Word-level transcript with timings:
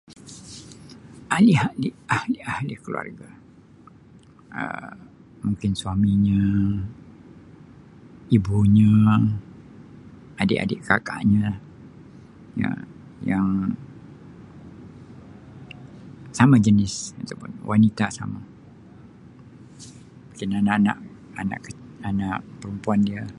Ahli-ahli 1.35 1.89
ahli-ahli 2.17 2.75
keluarge 2.83 3.27
Um 4.59 4.95
mungkin 5.47 5.71
suaminye, 5.81 6.43
ibunye, 8.35 8.97
adik-adik 10.41 10.81
kakaknye 10.89 11.45
ye 12.61 12.69
yang 13.31 13.49
same 16.37 16.57
jenis 16.67 16.93
macam 17.17 17.37
wanita 17.71 18.05
same 18.17 18.35
mungkin 20.29 20.49
anak-anak 20.61 20.97
anak 21.41 21.59
anak 22.09 22.39
perempuan 22.59 22.99
die. 23.07 23.25